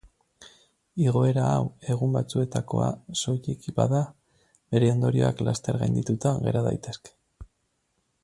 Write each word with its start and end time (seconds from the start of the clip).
Igoera 1.01 1.41
hau 1.49 1.65
egun 1.95 2.15
batzuetakoa 2.15 2.87
soilik 3.21 3.69
bada, 3.81 4.01
bere 4.75 4.91
ondorioak 4.95 5.45
laster 5.49 5.81
gaindituta 5.83 6.35
gera 6.47 6.65
daitezke. 6.71 7.17